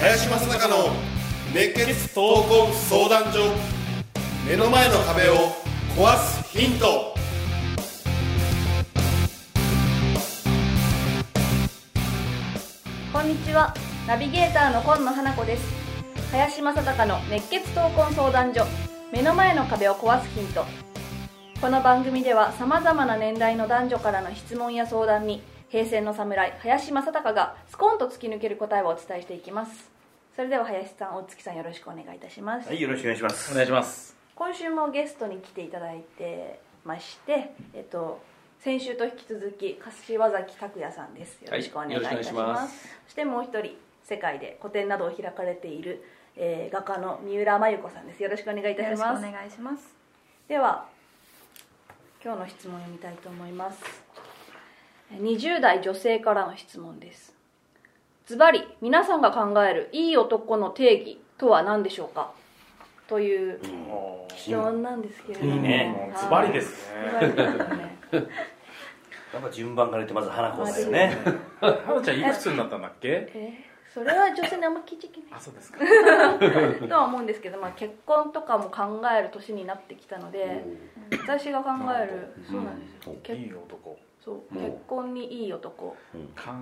[0.00, 0.90] 林正孝の
[1.54, 3.52] 熱血闘魂相談所
[4.46, 5.34] 目の前の壁を
[5.96, 7.14] 壊すヒント。
[13.12, 13.74] こんにちは。
[14.08, 15.62] ナビゲーターの今野花子です。
[16.32, 18.64] 林正孝の熱血闘魂相談所。
[19.12, 20.64] 目の前の壁を壊すヒント。
[21.60, 29.90] この番組ではさまざまな年代の男女からの質問や相談に平成の侍林正孝がスコーンと突き抜ける答えをお伝えしていきます。
[30.34, 33.52] それでは林さん大月さんよろしくお願いいたします、はい、よろしくお願いします。
[33.52, 34.16] お願いします。
[34.34, 38.22] 今週もゲストに来ていただいてまして、えっと、
[38.60, 41.42] 先週と引き続き柏崎拓也さんです。
[41.44, 42.88] よろしくお願いいたします,、はいよろしくお願いします。
[43.04, 43.76] そしてもう一人
[44.08, 46.02] 世界で個展などを開かれている、
[46.36, 48.22] えー画家の三浦真由子さんです。
[48.22, 49.00] よろしくお願いいたします。
[49.02, 49.94] よろしくお願いします。
[50.48, 50.86] では
[52.24, 53.82] 今日の質問を読みたいと思います。
[55.12, 57.34] 20代女性からの質問です。
[58.26, 62.32] ズバリ皆さんが考えるいい男の定義とは何でしょうか？
[63.06, 63.58] という
[64.34, 65.54] 質問なんですけれども。
[65.54, 66.10] いいね。
[66.14, 66.24] はい。
[66.24, 66.96] ズバリですね。
[67.10, 68.28] ズバリですね。
[69.34, 71.18] やっぱ順番から言ってまず花子だよね。
[71.60, 73.30] はなちゃんいくつになったんだっけ？
[73.34, 75.30] えーそれは女性にあんま聞いちゃいけない。
[75.34, 75.78] あそうですか。
[76.86, 80.64] とは思うんですけど、まあ、結婚とかも考える年になってきたので
[81.10, 83.14] 私が考えるそうなんですよ。
[83.22, 83.98] 結いい男。
[84.20, 85.74] そう結婚にいい男。
[85.76, 85.96] 考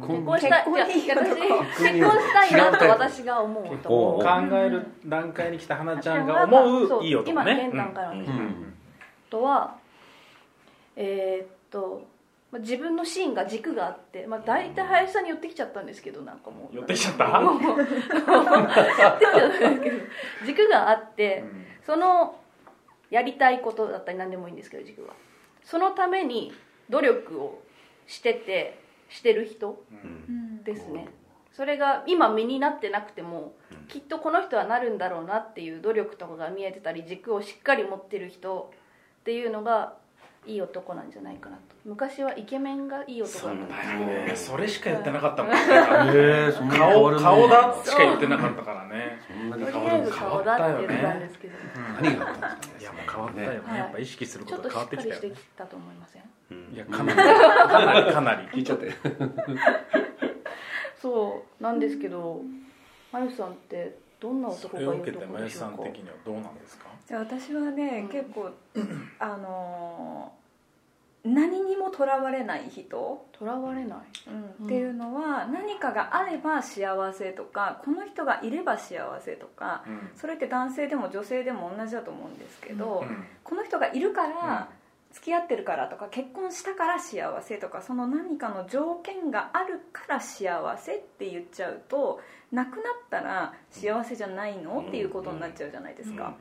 [0.07, 0.41] 結婚。
[0.41, 0.65] したい。
[0.67, 1.35] 私男。
[1.35, 3.75] 結婚したいなと私が思う。
[3.75, 4.23] 男
[4.59, 8.75] える段階に来た花ちゃんが思ういい男ね今現段階なんですうん。
[9.29, 9.75] とは
[10.95, 12.16] えーっとまあ
[12.61, 16.77] 自分の芯が軸があって、まあ、大体林さんに寄ってきちゃったんですけどなんかもう。
[16.77, 17.41] 寄ってきちゃった？
[17.41, 19.97] もう寄ってきちゃったんですけど
[20.47, 21.45] 軸があって
[21.85, 22.37] その
[23.11, 25.15] やりたいことだったり何でもいいんですけど軸は。
[25.65, 26.53] そのために
[26.91, 27.63] 努力を
[28.07, 28.79] してて
[29.09, 30.63] してる人うん。
[30.65, 31.09] ですね。
[31.53, 33.55] それが今身になってなくても
[33.89, 38.71] きっとこの人はなるんだろうなっていう努力とかが見えてたり軸をしっかり持ってる人
[39.21, 39.95] っていうのが
[40.47, 41.63] いい男なんじゃないかなと。
[41.85, 43.63] 昔はイケメンがいい男だった。
[43.65, 45.53] んですけどねそれしか言ってなかったもん。
[45.53, 45.59] ね
[46.15, 49.21] えそんなに変顔顔だしか言ってなかったからね。
[49.27, 51.55] そんなにとりあえず顔だって言ってたんですけど、
[52.03, 52.73] 何があったんですか？
[52.73, 53.51] ねいやもう変わったよ。
[53.51, 53.79] ねはい。
[53.79, 55.37] やっぱ意識するちょっこととしっかりが変わってきたよね。
[55.37, 56.23] してきたと思いません？
[56.75, 57.19] いやかなり。
[57.19, 58.49] かなりかなり。
[58.49, 58.93] 聞いちゃって。
[61.03, 62.41] そうなんですけど
[63.13, 66.87] まゆさんってどんなそ男がいいれを受けて男まゆさでしょうんか的にはどうなんですか？
[67.07, 68.09] じゃあ私はね、うん。
[68.09, 68.51] 結構
[69.19, 70.47] あのー
[71.29, 73.99] 何にもとらわれない人、とらわれない。
[74.65, 80.11] っていうのは何かがあれば幸せとかこの人がいれば幸せとかうん。
[80.15, 83.25] それって男性でも女性でも同じだと思うんですけど、うん。
[83.43, 84.69] この人がいるから、
[85.17, 92.21] 付き合ってるからとか結婚したから幸せとかその何かの条件があるから幸せって言っちゃうと
[92.53, 94.85] なくなったら幸せじゃないの？
[94.87, 96.35] っていうことになっちゃうじゃないですか、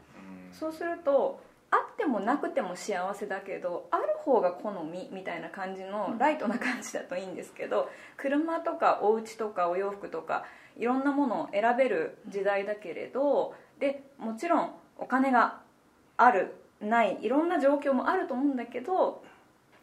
[0.52, 1.42] そうすると
[1.72, 10.44] あってもなくても幸せだけどある方が好みみたいな感じのライトな感じだといいんですけど車とかお家とかお洋服とか
[10.78, 15.62] いろんなものを選べる時代だけれどでもちろんお金が
[16.18, 19.24] あるないいろんな状況もあると思うんだけど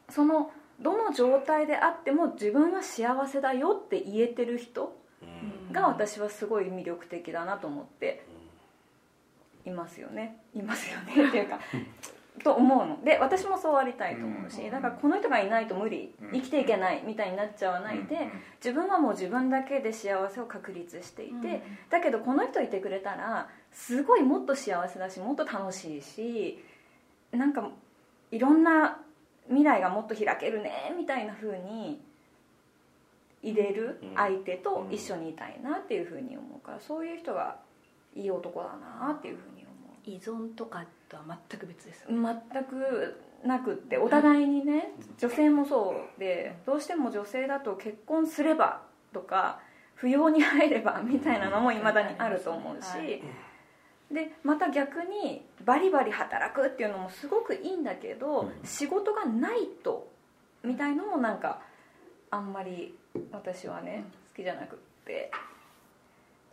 [0.08, 4.96] そのどの状態であっても自分は幸せだよって言えてる人
[5.70, 8.26] が私はすごい魅力的だなと思って
[9.64, 10.38] いますよね。
[10.54, 11.12] いますよね。
[11.28, 11.60] っていうか
[12.42, 13.02] と思うの。
[13.04, 16.14] で私もそうありたいと思うしだからこの人がいないと無理。
[16.32, 17.02] 生きていけない。
[17.06, 26.62] みたいになっちゃわないで自分はもう自分だけで幸せを確立していてだけどこの人いてくれたらすごいもっと幸せだしもっと楽しいし
[27.32, 27.68] なんか
[28.30, 28.98] いろんな
[29.48, 32.00] 未来がもっと開けるねみたいな風に
[33.42, 37.56] 入れる相手と一緒にいたいなっていう風に思うからそういう人が
[38.14, 39.72] いい男だなっていう風に思
[40.04, 48.82] 依存とかとは全く別ですう全くなくってお互いにね女性もそうでどうしても女性だと結婚すれば
[49.12, 49.60] とか
[50.00, 53.22] 扶養に入ればみたいなのもいまだにあると思うし、はい
[54.12, 60.08] でまた逆にバリバリ働くっていうのもすごくいいんだけど、仕事がないと
[60.62, 61.62] みたいのもなんか
[62.30, 62.94] あんまり
[63.32, 64.04] 私はね
[64.34, 65.30] 好きじゃなくって。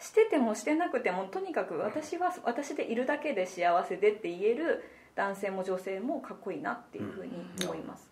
[0.01, 4.83] しててもしてなくてもとにかく私は私でいるだけで幸せでって言える
[5.15, 7.31] 男性も女性もかっこいいなっていうふうに
[7.65, 8.09] 思います、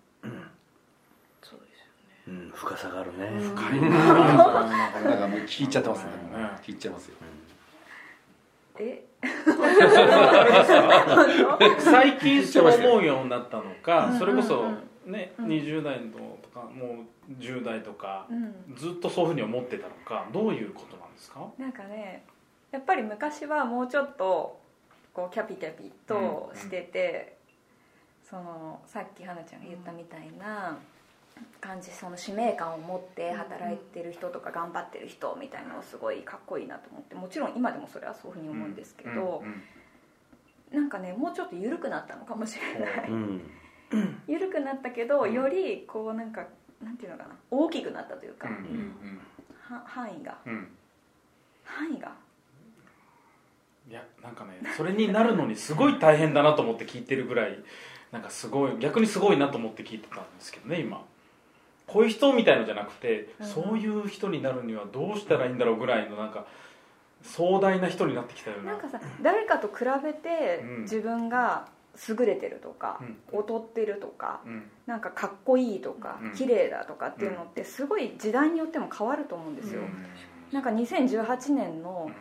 [1.41, 1.65] そうで
[2.25, 2.43] すよね。
[2.43, 3.29] うん、深さがあるね。
[3.39, 6.11] 深い なかなかもう聞いちゃってますね。
[6.33, 6.45] うん。
[6.57, 7.15] 聞いちゃいますよ
[8.79, 9.03] え？
[11.79, 14.19] 最近そう思うようになったのか、うん。
[14.19, 14.65] それこそ
[15.05, 15.11] うん。
[15.11, 15.45] ね、うん。
[15.47, 18.75] 20代のとかもう10代とか、うん。
[18.75, 21.45] ずっとそういうふうに思ってたのかどういうことなんですか？
[21.57, 22.23] なんかね
[22.71, 24.59] やっぱり昔はもうちょっと
[25.13, 27.37] こうキャピキャピとしてて、
[28.29, 30.77] そのさっき花ちゃんが言ったみたいな
[31.59, 39.63] 感じその使命感を持って働いてる人とか頑張ってる人みたいなのをすごいかっこいいなと思ってもちろん今でもそれはそういうふうに思うんですけど、うん
[40.71, 43.41] なんかねもうちょっと緩くなったのかもしれない、うん。
[44.27, 45.33] 緩くなったけどうん。
[45.33, 46.45] よりこうなんか
[46.83, 49.21] なんていうのかな大きくなったというか、うんうん
[49.61, 50.37] は範囲が。
[51.63, 52.11] 範囲が。
[53.89, 57.57] いやなんかねそれになるのにすごい大変だなと思って聞いてるぐらい
[58.11, 61.05] なんかすごい逆にすごいなと思って聞いてたんですけどね今
[61.87, 66.45] こういう人みたいのじゃなくて、うんそういう人になるにはどうしたらいいんだろうぐらいのなんか
[67.21, 68.73] 壮大な人になってきたような。
[68.73, 70.81] なんかさ誰かと比べてうん。
[70.81, 71.67] 自分が
[72.07, 73.17] 優れてるとか、うん。
[73.31, 74.63] 劣ってるとかうん。
[74.85, 76.31] なんかかっこいいとか、うん。
[76.33, 79.81] 綺麗だとかっていうのってすごい時代によっても変わると思うんですよ、
[80.51, 82.11] なんか2018年の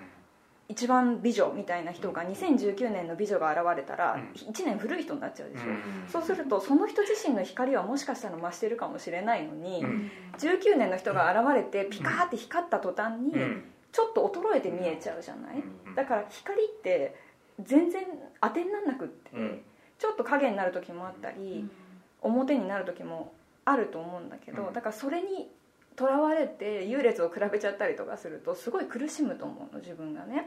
[0.68, 4.50] 一番美女みたいな人が2019年の美女が現れたらうん。
[4.50, 5.80] 1年古い人になっちゃうでしょ、うん。
[6.08, 10.10] そうするとその人自身の光はもしかしたら増してるかもしれないのに、うん。
[10.38, 13.64] 19年の人が現れてピカーって光った途端にうん。
[13.92, 15.94] ちょっと衰えて見えちゃうじゃない、うん。
[15.94, 17.14] だから光って
[17.62, 18.02] 全然
[18.40, 19.62] 当てにならなくって、うん。
[19.98, 21.66] ちょっと影になる時もあったり、
[22.20, 23.32] 表になる時も
[23.64, 24.72] あると思うんだけど、うん。
[24.74, 25.48] だからそれに
[25.96, 30.46] とらわれて優劣を比べちゃったりとかするとすごい苦しむと思うの自分がね。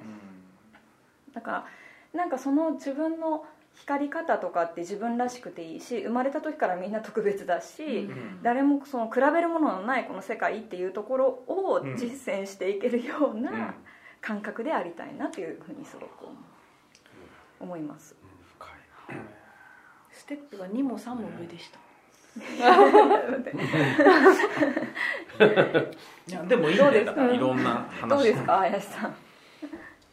[1.34, 1.66] だから
[2.14, 8.44] なんかその自分の光り方とかって自分らしくていいし生まれた時からみんな特別だし、うん。
[8.44, 11.98] 誰もその比べるもののないこの世界っていうところをうん。
[11.98, 13.44] 実践していけるよううん。
[13.44, 13.74] な
[14.22, 16.36] 感覚でありたいなっていうふうにすごく思う。
[17.62, 18.16] 思います。
[20.12, 21.80] ステップが2も3も上でした
[25.40, 28.10] い やでもいいどうですねだからいろんな話。
[28.10, 29.16] どうですか林さん？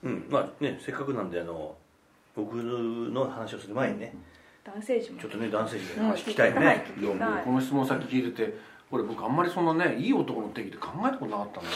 [0.04, 1.74] うんまあねせっかくなんであの
[2.34, 4.14] 僕の話をする前にね
[4.64, 8.56] 男性陣もちょっとね男性陣の話聞きたいようんねこの質問先聞いてて
[8.90, 11.70] これ僕あんまりそのねいい男の定義って考えたことなかったんで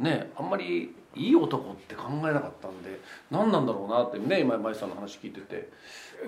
[0.00, 3.00] ねあんまりいい男って考えなかったんで
[3.30, 5.68] 何なんだろうなってね今前さんの話聞いてて。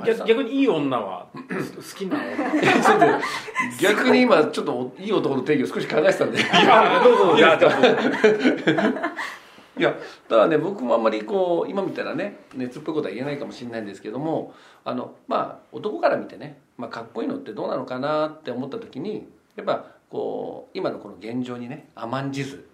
[0.07, 2.81] 逆逆にいい女は好きな女。
[2.81, 3.07] ちょっと
[3.79, 6.39] 逆に今ちょっといい男の定義を少し考えてたんで。
[6.41, 9.13] いやどうぞじゃあじゃ
[9.79, 9.95] いや
[10.29, 14.55] ただね僕もあんまりこう今みたいなね熱っぽいことは言えないかもしれないんですけども
[14.85, 22.67] あのまあ男から見てね、まあ、かっこいいのってどうなのかなって思った時にやっぱこう今のこの現状にね甘んじず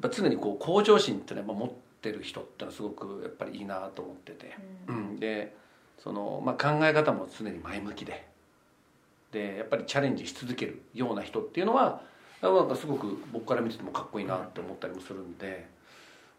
[0.00, 1.70] ぱ常にこう向上心っていうのは持っ
[2.02, 4.54] てる人ってのはすごくやっぱりいいなと思ってて、
[4.88, 5.54] うん、で
[5.98, 8.26] その、まあ、考え方も常に前向きで。
[9.32, 12.00] でやっぱりチャレンジし続けるような人っていうのは
[12.40, 15.66] なんかすごく僕から見ててもかっこいいなって思ったりもするんで、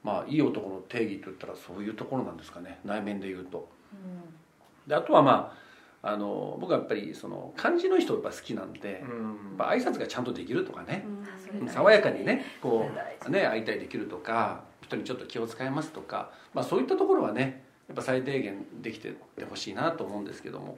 [0.04, 2.80] まあいい男の定義といったらそういうところなんですかね。
[2.86, 3.68] 内面で言うと。
[4.88, 5.67] であとはまあ
[6.04, 9.02] あの僕はやっぱりその漢字の人やっぱ好きなんで、やっ
[9.58, 11.06] ぱ挨拶がちゃんとできるとかね、
[11.68, 12.90] 爽やかにねこ
[13.26, 20.78] うね相対できるとか人にちょっと気を使いますとか、まあ、そういったところはねやっぱ最低限できてってほしいなと思うんですけども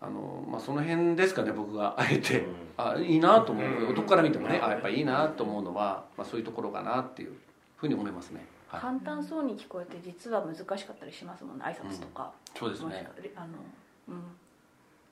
[0.00, 2.44] あの、まあ、その辺ですかね僕があえて、
[2.76, 3.90] あいいなと思う。
[3.92, 7.32] 男から見てもねあやっぱいいなと思うのは、まあ、そういうところかなっていう
[7.76, 8.44] ふうに思いますね。
[8.68, 13.08] はい、簡単そうに聞こえて実は難しかったりしますもんね挨拶とか、そうですね。
[13.34, 13.52] あの、うん、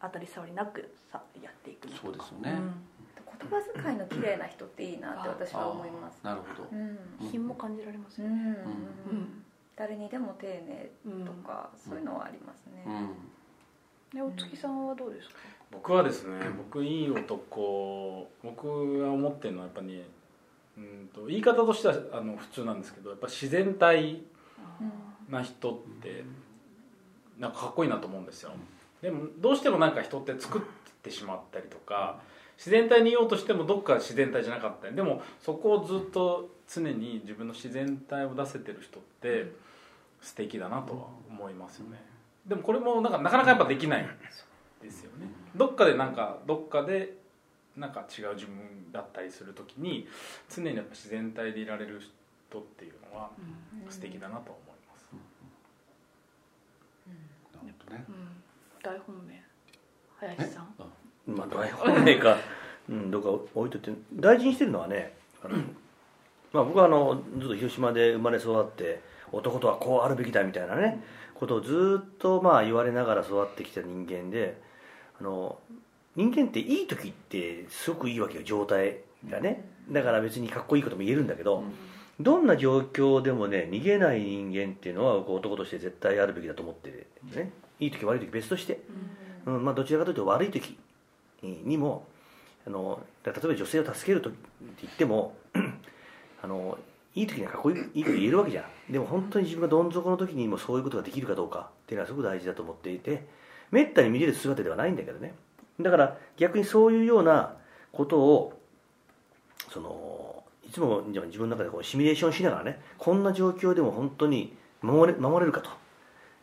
[0.00, 2.72] 当たり障りなくさやっていくそうですよね、うん。
[3.38, 6.18] 言葉遣いの綺麗な人っていいなって私は思います。
[6.22, 6.98] なるほど、うん。
[7.30, 8.34] 品も感じられますよね、
[9.10, 9.18] うん。
[9.18, 9.44] うん。
[9.76, 10.90] 誰にでも丁寧
[11.24, 13.14] とか、そういうのはありますね、うん。
[14.14, 15.34] でお月さんはどうですか、
[15.70, 20.02] 僕はですね僕いい男僕が思ってるのはやっぱり、
[20.76, 24.22] うんと言い方としてはあの普通なんですけどやっぱ自然体
[25.28, 26.24] な人って
[27.38, 28.52] なんかかっこいいなと思うんですよ
[29.02, 30.62] でもどうしてもなんか人って作っ
[31.02, 32.20] てしまったりとか
[32.56, 34.96] 自然体にいようとしてもどっか自然体じゃなかったり。
[34.96, 39.52] でもそこをずっと常に自分の自然体を出せてる人って
[40.20, 42.02] 素敵だなとは思いますよね。
[42.46, 44.08] でもこれもなんかなかなかやっぱできない
[44.82, 45.28] ですよね。
[45.54, 47.16] どっかでなんかどっかで
[47.76, 50.08] なんか違う自分だったりする時に
[50.48, 52.00] 常にやっぱ自然体でいられる
[52.48, 53.30] 人っていうのは
[53.88, 55.06] 素敵だなと思います、
[57.54, 58.04] なるほどね。
[58.08, 58.14] うん、
[58.82, 59.42] 大本命。
[60.20, 60.74] 林さん。
[61.26, 62.36] まあ大本命か、
[62.88, 63.92] うん、どっか置いといて。
[64.14, 65.56] 大事にしてるのはねあの、
[66.52, 71.02] まあ、僕はあのずっと広島で生まれ育って男とはこうあるべきだみたいなね
[71.34, 74.60] ことをずっとまあ言われながら育ってきた人間で
[75.20, 75.58] あの
[76.16, 79.64] 人間っていい時ってすごくいいわけよ状態がね。
[79.90, 81.64] だから別にかっこいいことも言えるんだけど、
[82.20, 88.80] どんな状況でもね逃げない人間っていうのは僕男として絶対あるべきだと思ってる、ね、いい時悪い時別として、
[89.46, 89.64] うん。
[89.64, 90.76] まあ、どちらかというと悪い時
[91.42, 92.06] にも
[92.66, 94.38] あの例えば女性を助けるとって
[94.82, 95.34] 言っても
[96.42, 96.78] あの
[97.14, 98.92] いい時にはかっこいいいいこと言えるわけじゃん。
[98.92, 103.26] でも本当に自分がどん底の時にもそういうことができるかどうかっていうのはすごく大事だと思っていて
[103.70, 105.34] めったに見れる姿ではないんだけどね。
[105.80, 107.54] だから逆にそういうような
[107.92, 108.60] ことを
[109.72, 115.70] そのいつも自分の中でこうシミュレーションしながらねこんな状況でも本当に守れ守れるかと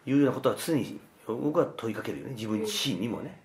[0.06, 2.34] いうようなことは常に僕は問いかけるよね。
[2.36, 3.39] 自分自身にもね。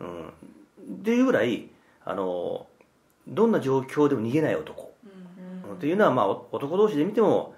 [0.00, 1.68] うん、っていうぐらい
[2.04, 2.66] あの
[3.26, 4.94] どんな状況でも逃げない男、
[5.66, 7.54] うん、っていうのは、まあ、男同士で見ても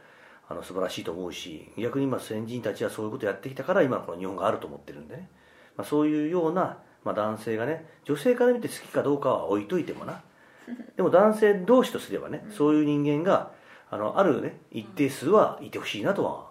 [0.49, 5.29] あの素晴らしいと思うし逆に今先人たちはそういうことをやってきたから今この日本があると思ってるんでね、
[5.77, 10.23] まあ、そういうような、まあ、男性がね女性から見て好きかどうかは置いといてもな。
[10.97, 13.51] でも男性同士とすればねそういう人間が
[13.91, 16.51] あのあるね一定数はいてほしいなとは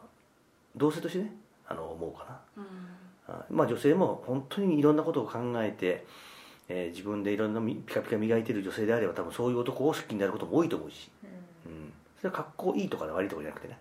[0.75, 1.35] 同性としてね
[1.67, 2.65] あの思うかな、うん、
[3.49, 6.05] まあ女性も本当にいろんなことを考えて
[6.69, 11.09] えー、自分でいろんなピカピカ磨いてる女性であれば多分そういう男を好きになることも多いと思うし、
[11.65, 13.77] うん、うん、それは格好いいとか悪いとかじゃなくてね。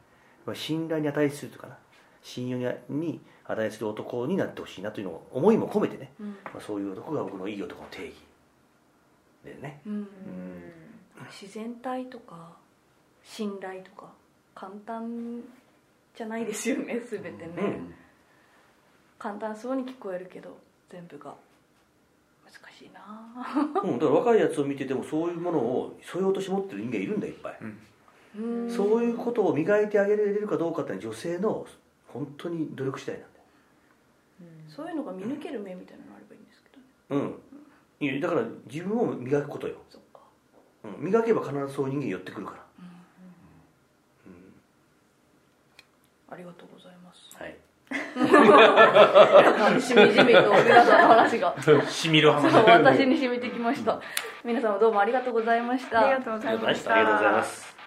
[0.55, 1.76] 信頼に値するとかな。
[2.23, 8.14] 信用に値する男になってほしいなというのを思いも込めてね、うん、まあ、そういう男が僕のいい男の定義。
[9.45, 10.07] でね、うん、うん、
[11.31, 12.52] 自然体とか
[13.23, 14.09] 信頼とか
[14.55, 15.43] 簡単
[16.17, 17.81] じゃないですよね全てね、
[19.19, 20.57] 簡単そうに聞こえるけど
[20.89, 21.35] 全部が。
[22.79, 23.03] しいな、
[23.83, 27.59] うん、だから若いやつを見ててもそういうものをそういう落とし持ってる人間いるんだいっぱい、
[28.37, 31.67] うん、そういうことを磨いてあげられるかどうかって女性の
[32.07, 33.45] 本当に努力次第なんだよ、
[34.41, 36.85] うん、そういうのが見抜ける目みたいなのがあればいいんですけどね。
[37.11, 38.07] うん。
[38.07, 39.77] いやだから自分を磨くことよ。
[39.91, 40.21] そっか、
[40.85, 42.65] うん、磨けば必ずそういう人間寄ってくるから、
[44.27, 44.35] うん、
[46.31, 47.37] ありがとうございます。
[47.37, 47.68] はい
[49.80, 51.38] しみじみと皆さんの話。
[51.38, 51.54] が
[51.88, 54.00] しみる話私にしみてきました。
[54.45, 56.00] 皆様どうもありがとうございました。
[56.00, 56.95] ありがとうございました。
[56.95, 57.78] ありがとうございます。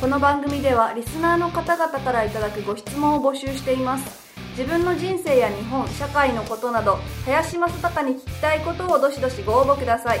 [0.00, 4.22] この番組ではリスナーの方々からいただくご質問を募集しています。
[4.52, 10.20] 自分の人生や日本社会のことなど林正孝に聞きたいことをどしどしご応募ください